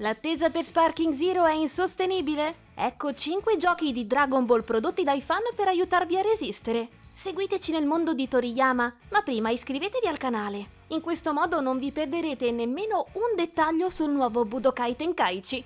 [0.00, 2.68] L'attesa per Sparking Zero è insostenibile?
[2.74, 6.88] Ecco 5 giochi di Dragon Ball prodotti dai fan per aiutarvi a resistere.
[7.12, 10.78] Seguiteci nel mondo di Toriyama, ma prima iscrivetevi al canale.
[10.88, 15.64] In questo modo non vi perderete nemmeno un dettaglio sul nuovo Budokai Tenkaichi.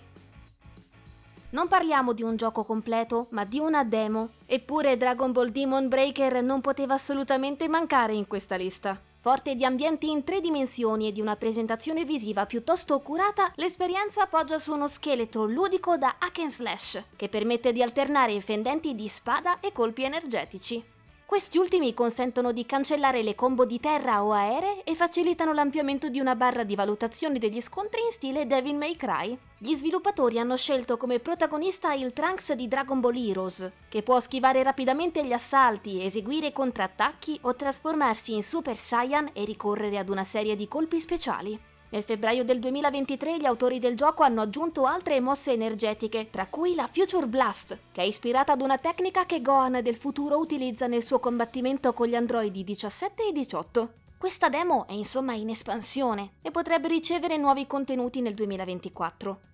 [1.50, 4.30] Non parliamo di un gioco completo, ma di una demo.
[4.46, 9.00] Eppure Dragon Ball Demon Breaker non poteva assolutamente mancare in questa lista.
[9.24, 14.58] Forte di ambienti in tre dimensioni e di una presentazione visiva piuttosto curata, l'esperienza poggia
[14.58, 19.60] su uno scheletro ludico da hack and slash, che permette di alternare fendenti di spada
[19.60, 20.93] e colpi energetici.
[21.26, 26.20] Questi ultimi consentono di cancellare le combo di terra o aeree e facilitano l'ampliamento di
[26.20, 29.36] una barra di valutazione degli scontri in stile Devil May Cry.
[29.56, 34.62] Gli sviluppatori hanno scelto come protagonista il Trunks di Dragon Ball Heroes, che può schivare
[34.62, 40.54] rapidamente gli assalti, eseguire contrattacchi o trasformarsi in Super Saiyan e ricorrere ad una serie
[40.56, 41.58] di colpi speciali.
[41.94, 46.74] Nel febbraio del 2023 gli autori del gioco hanno aggiunto altre mosse energetiche, tra cui
[46.74, 51.04] la Future Blast, che è ispirata ad una tecnica che Gohan del futuro utilizza nel
[51.04, 53.92] suo combattimento con gli androidi 17 e 18.
[54.18, 59.53] Questa demo è insomma in espansione e potrebbe ricevere nuovi contenuti nel 2024.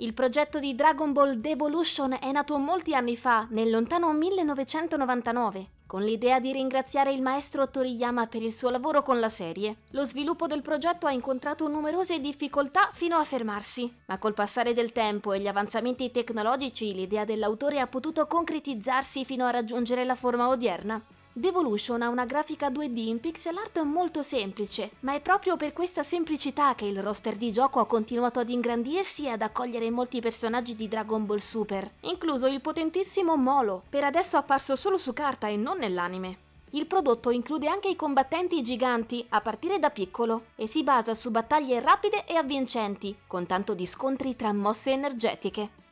[0.00, 6.04] Il progetto di Dragon Ball Devolution è nato molti anni fa, nel lontano 1999, con
[6.04, 9.78] l'idea di ringraziare il maestro Toriyama per il suo lavoro con la serie.
[9.90, 14.92] Lo sviluppo del progetto ha incontrato numerose difficoltà fino a fermarsi, ma col passare del
[14.92, 20.46] tempo e gli avanzamenti tecnologici l'idea dell'autore ha potuto concretizzarsi fino a raggiungere la forma
[20.46, 21.02] odierna.
[21.38, 26.02] Devolution ha una grafica 2D in pixel art molto semplice, ma è proprio per questa
[26.02, 30.74] semplicità che il roster di gioco ha continuato ad ingrandirsi e ad accogliere molti personaggi
[30.74, 35.56] di Dragon Ball Super, incluso il potentissimo Molo, per adesso apparso solo su carta e
[35.56, 36.38] non nell'anime.
[36.70, 41.30] Il prodotto include anche i combattenti giganti, a partire da piccolo, e si basa su
[41.30, 45.86] battaglie rapide e avvincenti, con tanto di scontri tra mosse energetiche.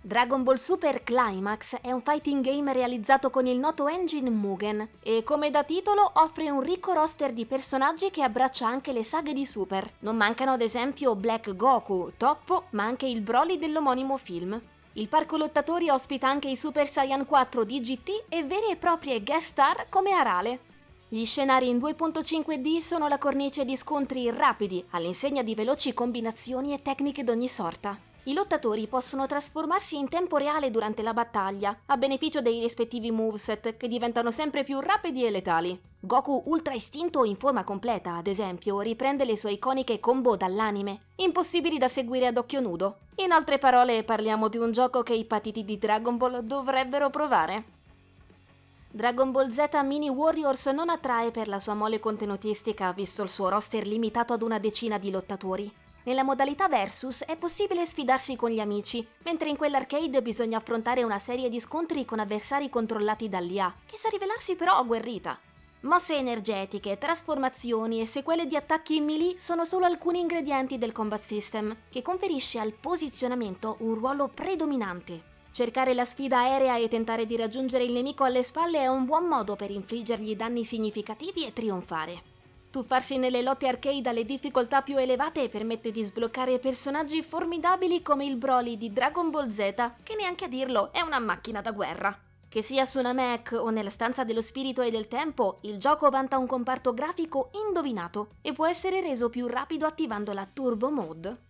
[0.00, 5.24] Dragon Ball Super Climax è un fighting game realizzato con il noto engine Mugen e
[5.24, 9.44] come da titolo offre un ricco roster di personaggi che abbraccia anche le saghe di
[9.44, 9.90] Super.
[10.00, 14.58] Non mancano ad esempio Black Goku, Toppo, ma anche il Broly dell'omonimo film.
[14.92, 19.48] Il parco lottatori ospita anche i Super Saiyan 4 DGT e vere e proprie guest
[19.48, 20.60] star come Arale.
[21.08, 26.82] Gli scenari in 2.5D sono la cornice di scontri rapidi, all'insegna di veloci combinazioni e
[26.82, 28.07] tecniche d'ogni sorta.
[28.28, 33.78] I lottatori possono trasformarsi in tempo reale durante la battaglia, a beneficio dei rispettivi moveset
[33.78, 35.80] che diventano sempre più rapidi e letali.
[35.98, 41.78] Goku Ultra Istinto in forma completa, ad esempio, riprende le sue iconiche combo dall'anime, impossibili
[41.78, 42.98] da seguire ad occhio nudo.
[43.14, 47.64] In altre parole, parliamo di un gioco che i patiti di Dragon Ball dovrebbero provare.
[48.90, 53.48] Dragon Ball Z Mini Warriors non attrae per la sua mole contenutistica, visto il suo
[53.48, 55.72] roster limitato ad una decina di lottatori.
[56.04, 61.18] Nella modalità Versus è possibile sfidarsi con gli amici, mentre in quell'arcade bisogna affrontare una
[61.18, 65.38] serie di scontri con avversari controllati dall'IA, che sa rivelarsi però agguerrita.
[65.82, 71.22] Mosse energetiche, trasformazioni e sequele di attacchi in melee sono solo alcuni ingredienti del combat
[71.22, 75.36] system, che conferisce al posizionamento un ruolo predominante.
[75.52, 79.26] Cercare la sfida aerea e tentare di raggiungere il nemico alle spalle è un buon
[79.26, 82.37] modo per infliggergli danni significativi e trionfare.
[82.70, 88.36] Tuffarsi nelle lotte arcade alle difficoltà più elevate permette di sbloccare personaggi formidabili come il
[88.36, 89.58] Broly di Dragon Ball Z,
[90.02, 92.14] che neanche a dirlo è una macchina da guerra.
[92.46, 96.10] Che sia su una Mac o nella stanza dello spirito e del tempo, il gioco
[96.10, 101.46] vanta un comparto grafico indovinato e può essere reso più rapido attivando la Turbo Mode.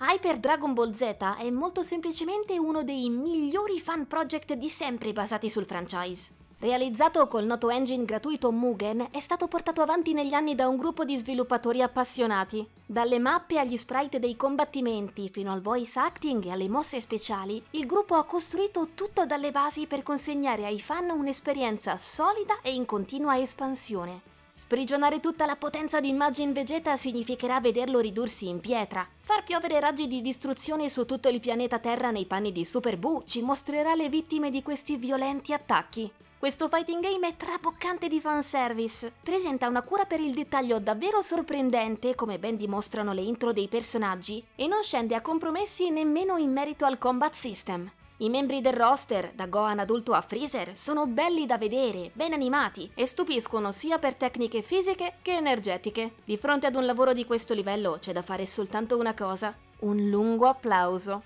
[0.00, 5.48] Hyper Dragon Ball Z è molto semplicemente uno dei migliori fan project di sempre basati
[5.48, 6.44] sul franchise.
[6.58, 11.04] Realizzato col noto engine gratuito Mugen, è stato portato avanti negli anni da un gruppo
[11.04, 12.66] di sviluppatori appassionati.
[12.86, 17.84] Dalle mappe agli sprite dei combattimenti fino al voice acting e alle mosse speciali, il
[17.84, 23.38] gruppo ha costruito tutto dalle basi per consegnare ai fan un'esperienza solida e in continua
[23.38, 24.22] espansione.
[24.54, 29.06] Sprigionare tutta la potenza di Imagine Vegeta significherà vederlo ridursi in pietra.
[29.20, 33.24] Far piovere raggi di distruzione su tutto il pianeta Terra nei panni di Super Buu
[33.26, 36.10] ci mostrerà le vittime di questi violenti attacchi.
[36.38, 39.10] Questo fighting game è traboccante di fanservice.
[39.22, 44.44] Presenta una cura per il dettaglio davvero sorprendente, come ben dimostrano le intro dei personaggi,
[44.54, 47.90] e non scende a compromessi nemmeno in merito al combat system.
[48.18, 52.90] I membri del roster, da Gohan adulto a Freezer, sono belli da vedere, ben animati
[52.94, 56.16] e stupiscono sia per tecniche fisiche che energetiche.
[56.22, 60.10] Di fronte ad un lavoro di questo livello c'è da fare soltanto una cosa, un
[60.10, 61.22] lungo applauso.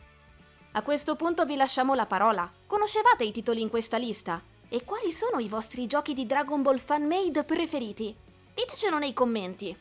[0.72, 2.48] A questo punto vi lasciamo la parola.
[2.64, 4.40] Conoscevate i titoli in questa lista?
[4.72, 8.14] E quali sono i vostri giochi di Dragon Ball fan-made preferiti?
[8.54, 9.76] Ditecelo nei commenti!